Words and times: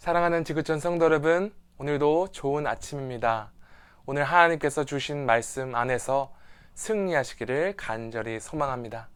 사랑하는 0.00 0.44
지구촌 0.44 0.80
성도 0.80 1.04
여러분, 1.04 1.52
오늘도 1.76 2.28
좋은 2.32 2.66
아침입니다. 2.66 3.52
오늘 4.06 4.24
하나님께서 4.24 4.84
주신 4.84 5.26
말씀 5.26 5.74
안에서 5.74 6.32
승리하시기를 6.72 7.74
간절히 7.76 8.40
소망합니다. 8.40 9.10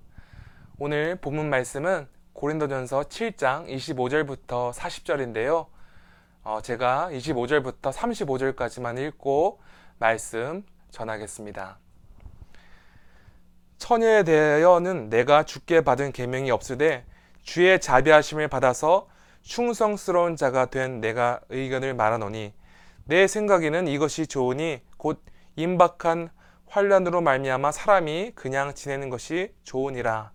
오늘 0.78 1.16
본문 1.16 1.48
말씀은 1.48 2.06
고린도전서 2.34 3.04
7장 3.04 3.66
25절부터 3.66 4.74
40절인데요. 4.74 5.68
어, 6.42 6.60
제가 6.60 7.08
25절부터 7.12 7.90
35절까지만 7.90 8.98
읽고 8.98 9.62
말씀 9.98 10.66
전하겠습니다. 10.90 11.78
처녀에 13.78 14.22
대하여는 14.24 15.08
내가 15.08 15.44
주께 15.44 15.80
받은 15.80 16.12
계명이 16.12 16.50
없으되 16.50 17.06
주의 17.42 17.80
자비하심을 17.80 18.48
받아서 18.48 19.08
충성스러운 19.44 20.36
자가 20.36 20.66
된 20.66 21.00
내가 21.00 21.38
의견을 21.50 21.94
말하노니 21.94 22.52
내 23.04 23.26
생각에는 23.26 23.86
이것이 23.86 24.26
좋으니 24.26 24.80
곧 24.96 25.22
임박한 25.56 26.30
환란으로 26.66 27.20
말미암아 27.20 27.70
사람이 27.70 28.32
그냥 28.34 28.74
지내는 28.74 29.10
것이 29.10 29.54
좋으니라. 29.62 30.32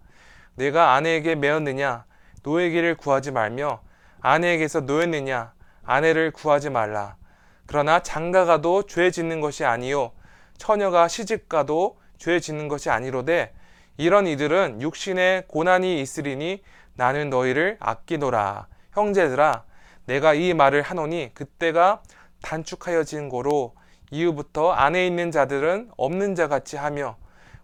내가 0.56 0.94
아내에게 0.94 1.36
매었느냐? 1.36 2.06
노예기를 2.44 2.96
구하지 2.96 3.32
말며 3.32 3.82
아내에게서 4.22 4.82
노였느냐? 4.82 5.54
아내를 5.84 6.32
구하지 6.32 6.70
말라. 6.70 7.18
그러나 7.66 8.00
장가가도 8.00 8.84
죄 8.84 9.12
짓는 9.12 9.42
것이 9.42 9.66
아니요 9.66 10.12
처녀가 10.58 11.08
시집가도 11.08 12.00
죄 12.18 12.40
짓는 12.40 12.68
것이 12.68 12.90
아니로되 12.90 13.54
이런 13.98 14.28
이들은 14.28 14.82
육신의 14.82 15.46
고난이 15.48 16.00
있으리니 16.02 16.64
나는 16.94 17.30
너희를 17.30 17.78
아끼노라 17.80 18.68
형제들아 18.94 19.64
내가 20.06 20.34
이 20.34 20.54
말을 20.54 20.82
하노니 20.82 21.32
그때가 21.34 22.02
단축하여진 22.42 23.30
고로 23.30 23.76
이후부터 24.12 24.72
안에 24.72 25.06
있는 25.06 25.32
자들은 25.32 25.92
없는 25.98 26.36
자 26.36 26.48
같이 26.48 26.78
하며 26.78 27.18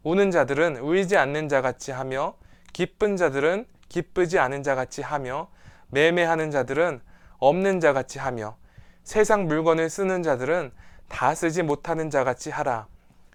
우는 0.03 0.29
자들은 0.31 0.77
울지 0.77 1.17
않는 1.17 1.49
자 1.49 1.61
같이 1.61 1.91
하며 1.91 2.35
기쁜 2.73 3.17
자들은 3.17 3.65
기쁘지 3.89 4.37
않은 4.37 4.61
자 4.61 4.75
같이 4.75 5.01
하며 5.01 5.49
매매하는 5.87 6.51
자들은 6.51 7.01
없는 7.39 7.79
자 7.79 7.93
같이 7.93 8.19
하며 8.19 8.57
세상 9.03 9.47
물건을 9.47 9.89
쓰는 9.89 10.23
자들은 10.23 10.71
다 11.07 11.35
쓰지 11.35 11.63
못하는 11.63 12.09
자 12.09 12.23
같이 12.23 12.49
하라. 12.49 12.87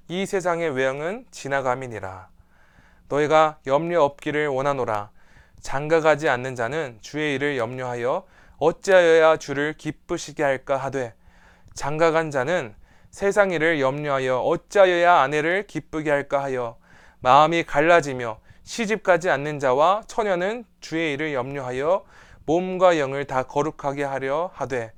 이 0.08 0.26
세상의 0.26 0.70
외형은 0.70 1.26
지나감이니라. 1.30 2.28
너희가 3.08 3.58
염려 3.66 4.02
없기를 4.02 4.48
원하노라 4.48 5.10
장가가지 5.60 6.28
않는 6.28 6.54
자는 6.54 6.98
주의 7.00 7.34
일을 7.34 7.56
염려하여 7.56 8.24
어찌하여야 8.58 9.36
주를 9.36 9.74
기쁘시게 9.74 10.42
할까 10.42 10.76
하되 10.76 11.14
장가간 11.74 12.30
자는 12.30 12.74
세상 13.10 13.50
일을 13.50 13.80
염려하여 13.80 14.38
어찌하여야 14.40 15.20
아내를 15.20 15.66
기쁘게 15.66 16.10
할까 16.10 16.42
하여 16.42 16.76
마음이 17.20 17.64
갈라지며 17.64 18.38
시집가지 18.62 19.30
않는 19.30 19.58
자와 19.58 20.02
처녀는 20.06 20.64
주의 20.80 21.14
일을 21.14 21.34
염려하여 21.34 22.04
몸과 22.46 22.98
영을 22.98 23.24
다 23.24 23.42
거룩하게 23.42 24.04
하려 24.04 24.50
하되 24.54 24.92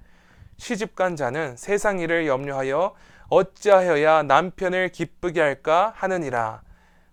시집간 0.56 1.16
자는 1.16 1.56
세상 1.56 1.98
일을 1.98 2.26
염려하여 2.26 2.94
어찌하여야 3.28 4.24
남편을 4.24 4.90
기쁘게 4.90 5.40
할까 5.40 5.92
하느니라. 5.96 6.62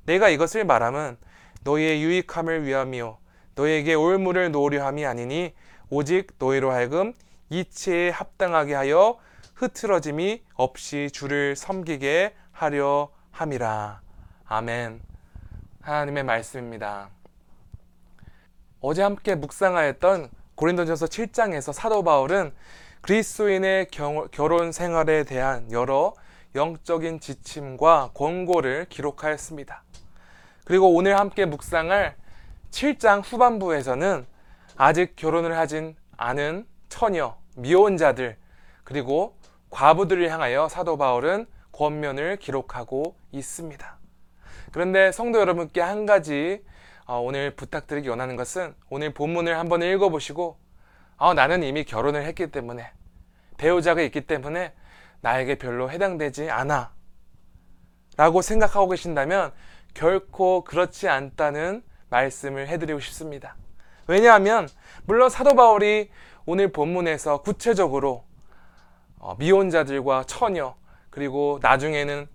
내가 0.06 0.28
이것을 0.30 0.66
말함은 0.66 1.18
너희의 1.64 2.04
유익함을 2.04 2.66
위함이요 2.66 3.18
너에게 3.60 3.94
올무를 3.94 4.52
놓으려 4.52 4.86
함이 4.86 5.06
아니니 5.06 5.54
오직 5.90 6.28
너희로 6.40 6.72
하여금 6.72 7.14
이치에 7.50 8.10
합당하게 8.10 8.74
하여 8.74 9.18
흐트러짐이 9.56 10.44
없이 10.54 11.10
주를 11.12 11.58
섬기게 11.58 12.36
하려 12.54 13.10
함이라. 13.32 14.00
아멘. 14.46 15.02
하나님의 15.82 16.24
말씀입니다. 16.24 17.10
어제 18.80 19.02
함께 19.02 19.36
묵상하였던 19.36 20.30
고린도전서 20.56 21.08
7장에서 21.08 21.74
사도 21.74 22.02
바울은 22.02 22.54
그리스도인의 23.02 23.88
결혼 24.32 24.72
생활에 24.72 25.26
대한 25.26 25.70
여러 25.74 26.14
영적인 26.56 27.20
지침과 27.20 28.12
권고를 28.14 28.86
기록하였습니다. 28.88 29.84
그리고 30.64 30.94
오늘 30.94 31.20
함께 31.20 31.44
묵상할 31.44 32.19
7장 32.72 33.22
후반부에서는 33.24 34.26
아직 34.76 35.16
결혼을 35.16 35.58
하진 35.58 35.96
않은 36.18 36.66
처녀, 36.88 37.38
미혼자들, 37.56 38.38
그리고 38.84 39.38
과부들을 39.70 40.30
향하여 40.30 40.68
사도 40.70 40.98
바울은 40.98 41.46
권면을 41.72 42.38
기록하고 42.38 43.16
있습니다. 43.32 43.98
그런데 44.72 45.12
성도 45.12 45.40
여러분께 45.40 45.82
한 45.82 46.06
가지 46.06 46.64
어, 47.06 47.20
오늘 47.20 47.56
부탁드리기 47.56 48.08
원하는 48.08 48.36
것은 48.36 48.76
오늘 48.90 49.14
본문을 49.14 49.58
한번 49.58 49.82
읽어보시고 49.82 50.60
어, 51.18 51.34
나는 51.34 51.64
이미 51.64 51.84
결혼을 51.84 52.24
했기 52.24 52.52
때문에 52.52 52.92
배우자가 53.58 54.02
있기 54.02 54.22
때문에 54.22 54.74
나에게 55.22 55.56
별로 55.56 55.90
해당되지 55.90 56.50
않아 56.50 56.94
라고 58.16 58.42
생각하고 58.42 58.90
계신다면 58.90 59.52
결코 59.94 60.64
그렇지 60.64 61.10
않다는 61.10 61.84
말씀을 62.10 62.68
해드리고 62.68 63.00
싶습니다. 63.00 63.56
왜냐하면 64.08 64.68
물론 65.06 65.30
사도 65.30 65.56
바울이 65.56 66.10
오늘 66.46 66.72
본문에서 66.72 67.42
구체적으로 67.42 68.24
어, 69.20 69.36
미혼자들과 69.38 70.24
처녀 70.24 70.76
그리고 71.10 71.60
나중에는 71.62 72.28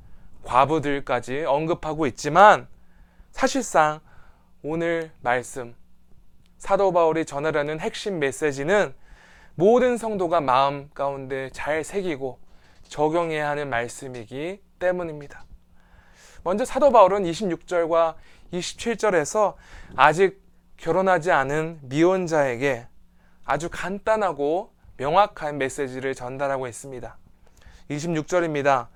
과부들까지 0.45 1.45
언급하고 1.45 2.07
있지만 2.07 2.69
사실상 3.33 4.01
오늘 4.63 5.11
말씀 5.21 5.75
사도 6.59 6.93
바울이 6.93 7.25
전하려는 7.25 7.81
핵심 7.81 8.19
메시지는 8.19 8.95
모든 9.57 9.97
성도가 9.97 10.41
마음 10.41 10.91
가운데 10.91 11.51
잘 11.53 11.85
새기고 11.85 12.39
적용해야 12.89 13.49
하는 13.49 13.69
말씀이기 13.71 14.61
때문입니다. 14.79 15.45
먼저 16.45 16.65
사도 16.67 16.91
바울은 16.91 17.25
26절과 17.25 18.15
27절에서 18.53 19.55
아직 19.97 20.43
결혼하지 20.77 21.33
않은 21.33 21.79
미혼자에게 21.83 22.87
아주 23.47 23.71
간단하고 23.71 24.73
명확한 24.99 25.57
메시지를 25.57 26.15
전달하고 26.15 26.69
있습니다. 26.69 27.17
26절입니다. 27.91 28.89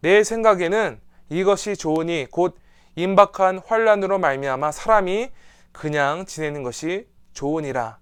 내 0.00 0.24
생각에는 0.24 1.00
이것이 1.30 1.76
좋으니 1.76 2.26
곧 2.30 2.58
임박한 2.96 3.60
환란으로 3.64 4.18
말미암아 4.18 4.72
사람이 4.72 5.30
그냥 5.70 6.26
지내는 6.26 6.64
것이 6.64 7.08
좋으니라. 7.32 7.98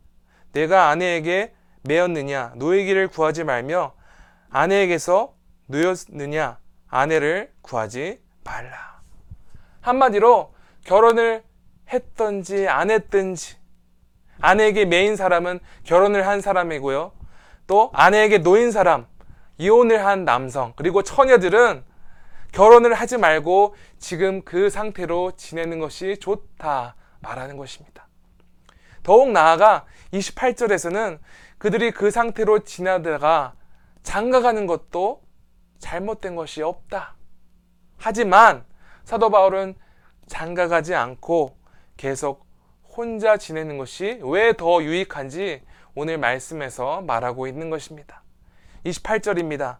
내가 0.52 0.88
아내에게 0.88 1.52
매었느냐 1.82 2.54
노예기를 2.56 3.08
구하지 3.08 3.44
말며 3.44 3.92
아내에게서 4.48 5.34
노였느냐 5.66 6.58
아내를 6.88 7.52
구하지 7.60 8.25
말라. 8.46 9.00
한마디로 9.82 10.54
결혼을 10.84 11.42
했던지 11.92 12.66
안 12.68 12.90
했든지 12.90 13.56
아내에게 14.40 14.84
매인 14.84 15.16
사람은 15.16 15.60
결혼을 15.84 16.26
한 16.26 16.40
사람이고요. 16.40 17.12
또 17.66 17.90
아내에게 17.92 18.38
놓인 18.38 18.70
사람, 18.70 19.06
이혼을 19.58 20.04
한 20.06 20.24
남성, 20.24 20.72
그리고 20.76 21.02
처녀들은 21.02 21.84
결혼을 22.52 22.94
하지 22.94 23.18
말고 23.18 23.74
지금 23.98 24.42
그 24.42 24.70
상태로 24.70 25.32
지내는 25.36 25.78
것이 25.78 26.16
좋다 26.18 26.94
말하는 27.20 27.56
것입니다. 27.56 28.06
더욱 29.02 29.30
나아가 29.30 29.84
28절에서는 30.12 31.18
그들이 31.58 31.90
그 31.90 32.10
상태로 32.10 32.60
지나다가 32.60 33.54
장가가는 34.02 34.66
것도 34.66 35.22
잘못된 35.78 36.36
것이 36.36 36.62
없다. 36.62 37.16
하지만 37.98 38.64
사도 39.04 39.30
바울은 39.30 39.74
장가가지 40.26 40.94
않고 40.94 41.56
계속 41.96 42.46
혼자 42.96 43.36
지내는 43.36 43.78
것이 43.78 44.20
왜 44.22 44.52
더 44.52 44.82
유익한지 44.82 45.62
오늘 45.94 46.18
말씀에서 46.18 47.00
말하고 47.02 47.46
있는 47.46 47.70
것입니다. 47.70 48.22
28절입니다. 48.84 49.78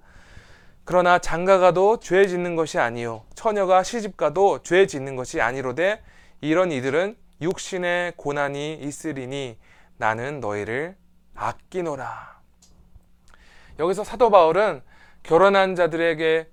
그러나 0.85 1.19
장가가도 1.19 1.99
죄 2.01 2.27
짓는 2.27 2.55
것이 2.55 2.79
아니요 2.79 3.25
처녀가 3.35 3.83
시집가도 3.83 4.63
죄 4.63 4.87
짓는 4.87 5.17
것이 5.17 5.41
아니로되 5.41 6.03
이런 6.41 6.71
이들은 6.71 7.17
육신의 7.41 8.15
고난이 8.17 8.75
있으리니 8.75 9.59
나는 9.99 10.41
너희를 10.41 10.97
아끼노라. 11.35 12.41
여기서 13.79 14.05
사도 14.05 14.31
바울은 14.31 14.83
결혼한 15.23 15.75
자들에게 15.75 16.49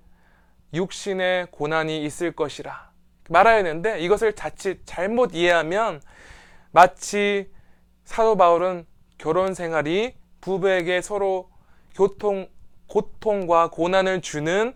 육신의 0.74 1.48
고난이 1.50 2.04
있을 2.04 2.32
것이라 2.32 2.90
말하였는데 3.28 4.00
이것을 4.00 4.34
자칫 4.34 4.82
잘못 4.84 5.34
이해하면 5.34 6.00
마치 6.72 7.50
사도 8.04 8.36
바울은 8.36 8.86
결혼 9.18 9.54
생활이 9.54 10.14
부부에게 10.40 11.00
서로 11.00 11.48
교통, 11.94 12.48
고통과 12.88 13.70
고난을 13.70 14.20
주는 14.20 14.74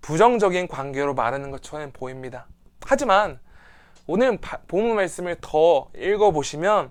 부정적인 0.00 0.68
관계로 0.68 1.14
말하는 1.14 1.50
것처럼 1.50 1.90
보입니다. 1.92 2.46
하지만 2.86 3.40
오늘 4.06 4.38
본문 4.68 4.96
말씀을 4.96 5.36
더 5.40 5.90
읽어보시면 5.96 6.90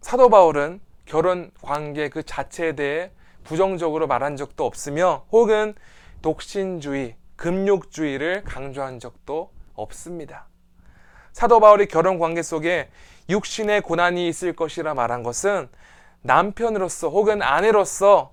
사도 0.00 0.28
바울은 0.28 0.80
결혼 1.06 1.50
관계 1.62 2.08
그 2.08 2.22
자체에 2.22 2.74
대해 2.74 3.10
부정적으로 3.42 4.06
말한 4.06 4.36
적도 4.36 4.66
없으며 4.66 5.24
혹은 5.32 5.74
독신주의, 6.22 7.16
금욕주의를 7.36 8.44
강조한 8.44 8.98
적도 8.98 9.52
없습니다. 9.74 10.48
사도 11.32 11.60
바울이 11.60 11.86
결혼 11.86 12.18
관계 12.18 12.42
속에 12.42 12.90
육신의 13.28 13.82
고난이 13.82 14.26
있을 14.28 14.54
것이라 14.54 14.94
말한 14.94 15.22
것은 15.22 15.68
남편으로서 16.22 17.08
혹은 17.10 17.42
아내로서 17.42 18.32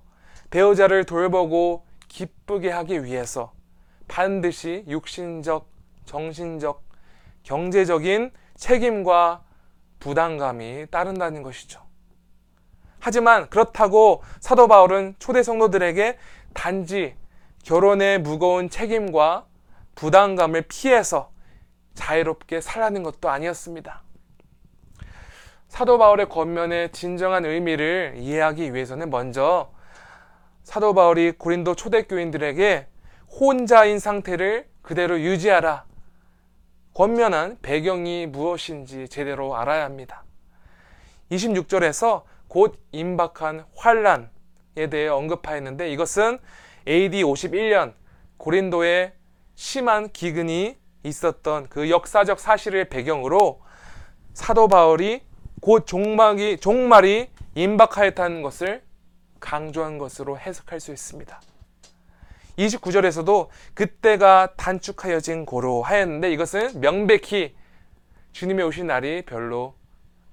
배우자를 0.50 1.04
돌보고 1.04 1.84
기쁘게 2.08 2.70
하기 2.70 3.04
위해서 3.04 3.52
반드시 4.08 4.84
육신적, 4.88 5.68
정신적, 6.04 6.82
경제적인 7.42 8.32
책임과 8.56 9.42
부담감이 10.00 10.86
따른다는 10.90 11.42
것이죠. 11.42 11.80
하지만 12.98 13.48
그렇다고 13.50 14.22
사도 14.40 14.66
바울은 14.66 15.14
초대 15.18 15.42
성도들에게 15.42 16.18
단지 16.54 17.14
결혼의 17.66 18.20
무거운 18.20 18.70
책임과 18.70 19.44
부담감을 19.96 20.66
피해서 20.68 21.32
자유롭게 21.94 22.60
살라는 22.60 23.02
것도 23.02 23.28
아니었습니다. 23.28 24.02
사도 25.66 25.98
바울의 25.98 26.28
권면의 26.28 26.92
진정한 26.92 27.44
의미를 27.44 28.14
이해하기 28.18 28.72
위해서는 28.72 29.10
먼저 29.10 29.72
사도 30.62 30.94
바울이 30.94 31.32
고린도 31.32 31.74
초대교인들에게 31.74 32.86
혼자인 33.40 33.98
상태를 33.98 34.68
그대로 34.80 35.20
유지하라. 35.20 35.86
권면한 36.94 37.58
배경이 37.62 38.26
무엇인지 38.26 39.08
제대로 39.08 39.56
알아야 39.56 39.84
합니다. 39.84 40.22
26절에서 41.32 42.22
곧 42.46 42.78
임박한 42.92 43.64
환란에 43.74 44.28
대해 44.88 45.08
언급하였는데 45.08 45.90
이것은 45.90 46.38
AD 46.86 47.22
51년 47.22 47.94
고린도에 48.36 49.12
심한 49.54 50.10
기근이 50.10 50.76
있었던 51.02 51.68
그 51.68 51.90
역사적 51.90 52.38
사실을 52.38 52.88
배경으로 52.88 53.60
사도 54.34 54.68
바울이 54.68 55.22
곧 55.60 55.86
종말이 55.86 56.58
종말이 56.58 57.30
임박하였다는 57.54 58.42
것을 58.42 58.82
강조한 59.40 59.98
것으로 59.98 60.38
해석할 60.38 60.80
수 60.80 60.92
있습니다. 60.92 61.40
29절에서도 62.58 63.48
그때가 63.74 64.54
단축하여진 64.56 65.46
고로 65.46 65.82
하였는데 65.82 66.32
이것은 66.32 66.80
명백히 66.80 67.54
주님의 68.32 68.64
오신 68.66 68.86
날이 68.86 69.22
별로 69.22 69.74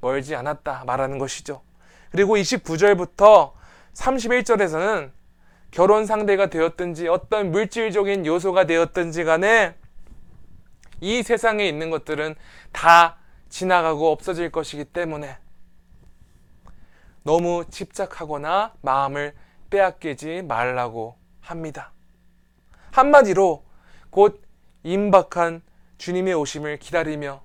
멀지 0.01 0.35
않았다 0.35 0.83
말하는 0.85 1.17
것이죠. 1.17 1.61
그리고 2.11 2.35
29절부터 2.35 3.53
31절에서는 3.93 5.11
결혼 5.73 6.05
상대가 6.05 6.51
되었든지 6.51 7.07
어떤 7.07 7.49
물질적인 7.49 8.27
요소가 8.27 8.65
되었든지 8.67 9.23
간에 9.23 9.73
이 11.01 11.23
세상에 11.23 11.67
있는 11.67 11.89
것들은 11.89 12.35
다 12.71 13.17
지나가고 13.49 14.11
없어질 14.11 14.51
것이기 14.51 14.85
때문에 14.85 15.35
너무 17.23 17.65
집착하거나 17.71 18.75
마음을 18.81 19.33
빼앗기지 19.71 20.43
말라고 20.43 21.17
합니다. 21.41 21.91
한마디로 22.91 23.63
곧 24.11 24.43
임박한 24.83 25.63
주님의 25.97 26.35
오심을 26.35 26.77
기다리며 26.77 27.41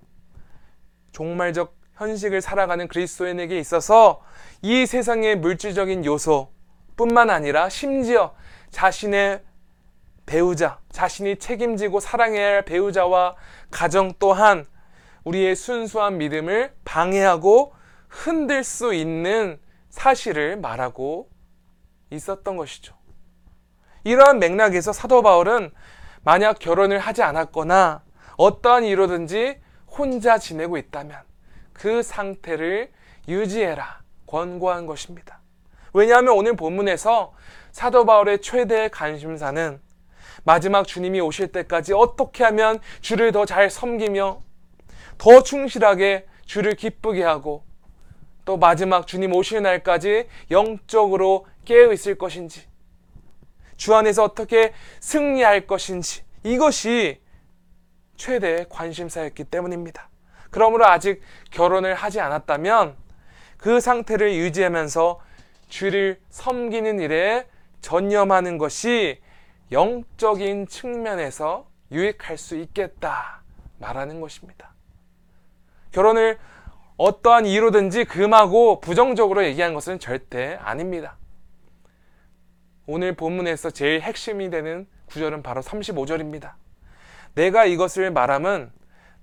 종말적 1.13 1.75
현식을 1.95 2.43
살아가는 2.43 2.89
그리스도인에게 2.89 3.59
있어서 3.59 4.23
이 4.61 4.85
세상의 4.85 5.39
물질적인 5.39 6.05
요소 6.05 6.58
뿐만 6.99 7.31
아니라 7.31 7.71
심지어 7.71 8.35
자신의 8.71 9.43
배우자, 10.27 10.79
자신이 10.91 11.37
책임지고 11.37 12.00
사랑해야 12.00 12.49
할 12.49 12.62
배우자와 12.62 13.37
가정 13.71 14.12
또한 14.19 14.67
우리의 15.25 15.56
순수한 15.56 16.19
믿음을 16.19 16.75
방해하고 16.85 17.73
흔들 18.09 18.62
수 18.65 18.93
있는 18.93 19.59
사실을 19.89 20.59
말하고 20.59 21.31
있었던 22.11 22.56
것이죠. 22.56 22.95
이러한 24.05 24.39
맥락에서 24.39 24.93
사도 24.93 25.23
바울은 25.23 25.71
만약 26.23 26.59
결혼을 26.59 26.99
하지 26.99 27.23
않았거나 27.23 28.03
어떠한 28.37 28.85
이유로든지 28.85 29.61
혼자 29.87 30.39
지내고 30.39 30.77
있다면 30.77 31.19
그 31.73 32.03
상태를 32.03 32.91
유지해라 33.29 34.03
권고한 34.27 34.87
것입니다. 34.87 35.38
왜냐하면 35.93 36.35
오늘 36.35 36.56
본문에서 36.56 37.32
사도 37.73 38.05
바울의 38.05 38.40
최대 38.40 38.88
관심사는 38.88 39.81
마지막 40.44 40.87
주님이 40.87 41.20
오실 41.20 41.49
때까지 41.49 41.93
어떻게 41.93 42.44
하면 42.44 42.81
주를 43.00 43.32
더 43.32 43.44
잘 43.44 43.70
섬기며 43.70 44.40
더 45.19 45.43
충실하게 45.43 46.26
주를 46.46 46.75
기쁘게 46.75 47.23
하고 47.23 47.64
또 48.44 48.56
마지막 48.56 49.06
주님 49.06 49.35
오실 49.35 49.62
날까지 49.62 50.29
영적으로 50.50 51.46
깨어 51.64 51.93
있을 51.93 52.17
것인지 52.17 52.67
주 53.76 53.94
안에서 53.94 54.25
어떻게 54.25 54.73
승리할 55.00 55.67
것인지 55.67 56.23
이것이 56.44 57.20
최대 58.17 58.64
관심사였기 58.69 59.44
때문입니다. 59.44 60.08
그러므로 60.50 60.87
아직 60.87 61.20
결혼을 61.50 61.94
하지 61.94 62.20
않았다면 62.20 62.96
그 63.58 63.81
상태를 63.81 64.35
유지하면서 64.35 65.20
주를 65.69 66.20
섬기는 66.31 66.99
일에 67.00 67.47
전념하는 67.81 68.59
것이 68.59 69.20
영적인 69.70 70.67
측면에서 70.67 71.69
유익할 71.93 72.37
수 72.38 72.56
있겠다 72.56 73.43
말하는 73.79 74.20
것입니다. 74.20 74.75
결혼을 75.93 76.38
어떠한 76.97 77.47
이유로든지 77.47 78.04
금하고 78.04 78.81
부정적으로 78.81 79.45
얘기한 79.45 79.73
것은 79.73 79.99
절대 79.99 80.59
아닙니다. 80.61 81.16
오늘 82.87 83.14
본문에서 83.14 83.71
제일 83.71 84.00
핵심이 84.00 84.50
되는 84.50 84.87
구절은 85.07 85.43
바로 85.43 85.61
35절입니다. 85.61 86.54
내가 87.35 87.66
이것을 87.66 88.11
말함은 88.11 88.73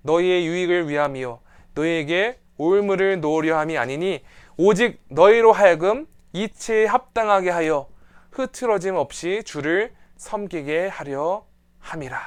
너희의 0.04 0.46
유익을 0.46 0.88
위함이요 0.88 1.42
너희에게 1.74 2.40
올무를 2.58 3.20
놓으려 3.20 3.58
함이 3.58 3.78
아니니 3.78 4.24
오직 4.56 5.02
너희로 5.10 5.52
하여금 5.52 6.08
이치에 6.36 6.86
합당하게 6.86 7.50
하여 7.50 7.88
흐트러짐 8.32 8.96
없이 8.96 9.42
주를 9.46 9.94
섬기게 10.18 10.90
하려 10.90 11.46
함이라. 11.80 12.20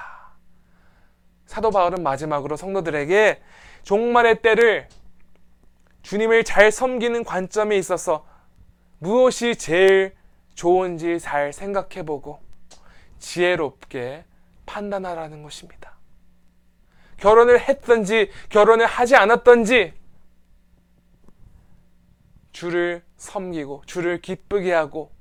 사도 1.44 1.70
바울은 1.70 2.02
마지막으로 2.02 2.56
성도들에게 2.56 3.42
종말의 3.82 4.40
때를 4.40 4.88
주님을 6.00 6.44
잘 6.44 6.72
섬기는 6.72 7.22
관점에 7.24 7.76
있어서 7.76 8.26
무엇이 8.98 9.56
제일 9.56 10.14
좋은지 10.54 11.18
잘 11.20 11.52
생각해 11.52 12.06
보고 12.06 12.40
지혜롭게 13.18 14.24
판단하라는 14.64 15.42
것입니다. 15.42 15.98
결혼을 17.18 17.60
했든지 17.60 18.30
결혼을 18.48 18.86
하지 18.86 19.16
않았든지 19.16 19.97
주를 22.58 23.02
섬기고 23.18 23.84
주를 23.86 24.20
기쁘게 24.20 24.72
하고 24.72 25.12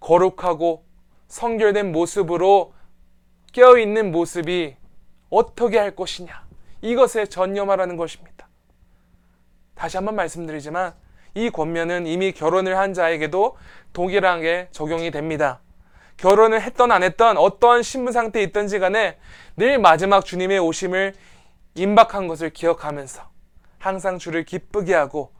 거룩하고 0.00 0.82
성결된 1.28 1.92
모습으로 1.92 2.72
깨어 3.52 3.76
있는 3.76 4.10
모습이 4.10 4.76
어떻게 5.28 5.76
할 5.76 5.94
것이냐 5.94 6.46
이것에 6.80 7.26
전념하라는 7.26 7.98
것입니다. 7.98 8.48
다시 9.74 9.98
한번 9.98 10.16
말씀드리지만 10.16 10.94
이 11.34 11.50
권면은 11.50 12.06
이미 12.06 12.32
결혼을 12.32 12.78
한 12.78 12.94
자에게도 12.94 13.58
동일하게 13.92 14.68
적용이 14.70 15.10
됩니다. 15.10 15.60
결혼을 16.16 16.62
했던 16.62 16.92
안 16.92 17.02
했던 17.02 17.36
어떠한 17.36 17.82
신분 17.82 18.14
상태에 18.14 18.42
있든지 18.44 18.78
간에 18.78 19.18
늘 19.54 19.78
마지막 19.78 20.24
주님의 20.24 20.60
오심을 20.60 21.12
임박한 21.74 22.26
것을 22.26 22.48
기억하면서 22.48 23.22
항상 23.78 24.18
주를 24.18 24.46
기쁘게 24.46 24.94
하고 24.94 25.38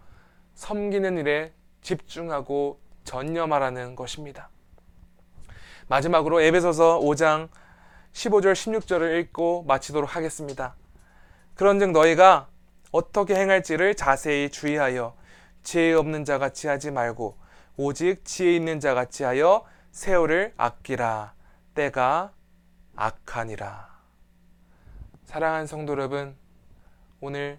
섬기는 0.54 1.18
일에 1.18 1.52
집중하고 1.82 2.80
전념하라는 3.04 3.96
것입니다. 3.96 4.50
마지막으로 5.88 6.40
에베소서 6.40 7.00
5장 7.00 7.48
15절 8.12 8.52
16절을 8.52 9.20
읽고 9.20 9.64
마치도록 9.64 10.14
하겠습니다. 10.14 10.76
그런즉 11.54 11.92
너희가 11.92 12.48
어떻게 12.92 13.34
행할지를 13.34 13.94
자세히 13.94 14.50
주의하여 14.50 15.16
지혜 15.62 15.92
없는 15.92 16.24
자 16.24 16.38
같이 16.38 16.68
하지 16.68 16.90
말고 16.90 17.36
오직 17.76 18.24
지혜 18.24 18.56
있는 18.56 18.80
자 18.80 18.94
같이 18.94 19.24
하여 19.24 19.64
세월을 19.92 20.54
아끼라 20.56 21.34
때가 21.74 22.32
악하니라. 22.96 23.88
사랑하는 25.24 25.66
성도 25.66 25.92
여러분, 25.92 26.36
오늘 27.20 27.58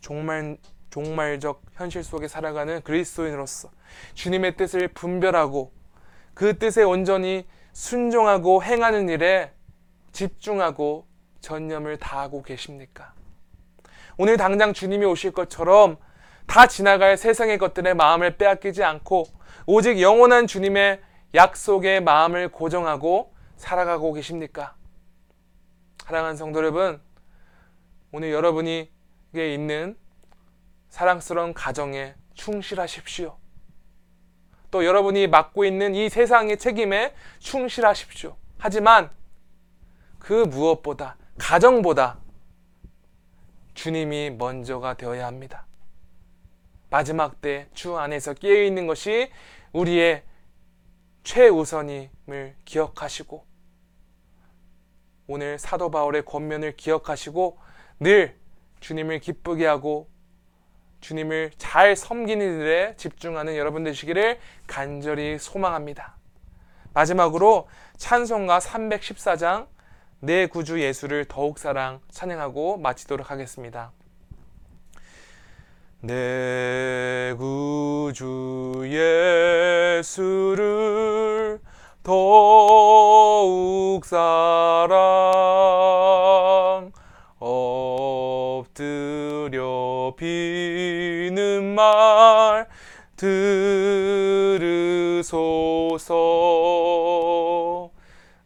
종말 0.00 0.56
종말적 0.90 1.62
현실 1.74 2.02
속에 2.02 2.28
살아가는 2.28 2.80
그리스도인으로서 2.82 3.70
주님의 4.14 4.56
뜻을 4.56 4.88
분별하고 4.88 5.72
그 6.34 6.58
뜻에 6.58 6.82
온전히 6.82 7.46
순종하고 7.72 8.62
행하는 8.62 9.08
일에 9.08 9.52
집중하고 10.12 11.06
전념을 11.40 11.98
다하고 11.98 12.42
계십니까? 12.42 13.14
오늘 14.18 14.36
당장 14.36 14.72
주님이 14.72 15.04
오실 15.04 15.32
것처럼 15.32 15.98
다 16.46 16.66
지나갈 16.66 17.16
세상의 17.16 17.58
것들의 17.58 17.94
마음을 17.94 18.36
빼앗기지 18.36 18.82
않고 18.82 19.26
오직 19.66 20.00
영원한 20.00 20.46
주님의 20.46 21.02
약속의 21.34 22.02
마음을 22.02 22.48
고정하고 22.48 23.34
살아가고 23.56 24.12
계십니까? 24.14 24.74
사랑하는 26.04 26.36
성도 26.36 26.60
여러분, 26.60 27.00
오늘 28.12 28.30
여러분이 28.30 28.90
있는 29.34 29.96
사랑스러운 30.96 31.52
가정에 31.52 32.14
충실하십시오. 32.32 33.36
또 34.70 34.82
여러분이 34.86 35.26
맡고 35.26 35.66
있는 35.66 35.94
이 35.94 36.08
세상의 36.08 36.56
책임에 36.56 37.14
충실하십시오. 37.38 38.34
하지만 38.56 39.10
그 40.18 40.32
무엇보다, 40.32 41.18
가정보다 41.36 42.18
주님이 43.74 44.30
먼저가 44.30 44.94
되어야 44.94 45.26
합니다. 45.26 45.66
마지막 46.88 47.42
때 47.42 47.68
주 47.74 47.98
안에서 47.98 48.32
깨어 48.32 48.62
있는 48.62 48.86
것이 48.86 49.30
우리의 49.74 50.24
최우선임을 51.24 52.56
기억하시고 52.64 53.44
오늘 55.26 55.58
사도 55.58 55.90
바울의 55.90 56.24
권면을 56.24 56.74
기억하시고 56.74 57.58
늘 58.00 58.40
주님을 58.80 59.18
기쁘게 59.20 59.66
하고 59.66 60.15
주님을 61.00 61.52
잘 61.58 61.96
섬기는 61.96 62.60
일에 62.60 62.94
집중하는 62.96 63.56
여러분 63.56 63.84
되시기를 63.84 64.38
간절히 64.66 65.38
소망합니다. 65.38 66.16
마지막으로 66.94 67.68
찬송가 67.96 68.58
314장 68.58 69.66
내 70.20 70.46
구주 70.46 70.80
예수를 70.80 71.26
더욱 71.26 71.58
사랑 71.58 72.00
찬양하고 72.10 72.78
마치도록 72.78 73.30
하겠습니다. 73.30 73.92
내 76.00 77.34
구주 77.36 78.84
예수를 79.96 81.60
더욱 82.02 84.04
사랑 84.04 85.95
비는 90.16 91.74
말 91.74 92.66
들으소서. 93.16 93.26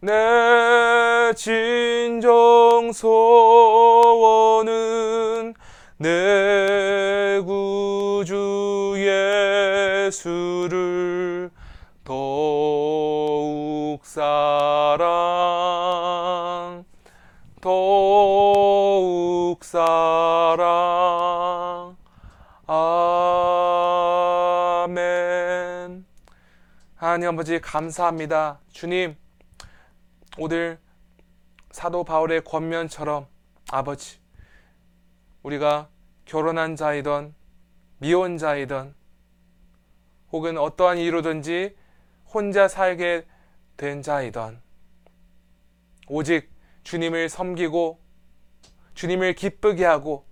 내 0.03 1.35
진정 1.37 2.91
소원은 2.93 4.73
내 5.99 7.39
구주 7.45 8.95
예수를 10.09 11.51
더욱 12.03 14.01
사랑 14.03 14.97
더욱 17.61 19.63
사랑 19.63 20.10
하나님 27.21 27.35
아버지 27.35 27.61
감사합니다. 27.61 28.61
주님 28.73 29.15
오늘 30.39 30.79
사도 31.71 32.03
바울의 32.03 32.45
권면처럼 32.45 33.27
아버지 33.71 34.21
우리가 35.43 35.91
결혼한 36.25 36.77
자이던 36.77 37.35
미혼자이던 37.99 38.95
혹은 40.33 40.57
어떠한 40.57 40.97
이유로든지 40.97 41.77
혼자 42.25 42.69
살게 42.69 43.27
된 43.77 44.01
자이던 44.01 44.63
오직 46.09 46.51
주님을 46.85 47.29
섬기고 47.29 48.01
주님을 48.95 49.35
기쁘게 49.35 49.85
하고 49.85 50.25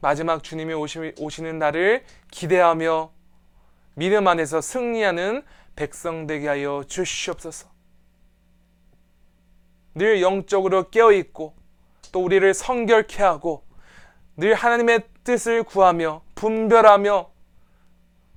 마지막 0.00 0.42
주님이 0.42 0.72
오시는 0.72 1.58
날을 1.58 2.06
기대하며 2.30 3.13
믿음 3.94 4.26
안에서 4.26 4.60
승리하는 4.60 5.42
백성 5.76 6.26
되게 6.26 6.48
하여 6.48 6.84
주시옵소서. 6.86 7.68
늘 9.94 10.22
영적으로 10.22 10.90
깨어 10.90 11.12
있고 11.12 11.54
또 12.12 12.24
우리를 12.24 12.52
성결케 12.52 13.22
하고 13.22 13.64
늘 14.36 14.54
하나님의 14.54 15.04
뜻을 15.22 15.62
구하며 15.62 16.22
분별하며 16.34 17.30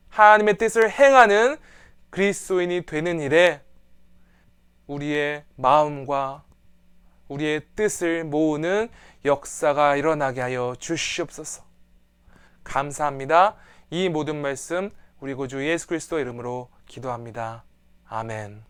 하나님의 0.10 0.58
뜻을 0.58 0.90
행하는 0.90 1.58
그리스도인이 2.10 2.86
되는 2.86 3.20
일에 3.20 3.62
우리의 4.88 5.44
마음과 5.56 6.44
우리의 7.28 7.62
뜻을 7.76 8.24
모으는 8.24 8.90
역사가 9.26 9.98
일어나게 9.98 10.42
하여 10.42 10.76
주시옵소서. 10.80 11.64
감사합니다. 12.64 13.56
이 13.90 14.10
모든 14.10 14.42
말씀 14.42 14.92
우리 15.20 15.34
구주 15.34 15.66
예수 15.68 15.88
그리스도 15.88 16.20
이름으로 16.20 16.70
기도합니다. 16.86 17.64
아멘. 18.08 18.64